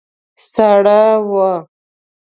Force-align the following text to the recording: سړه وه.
سړه 0.51 1.01
وه. 1.29 1.51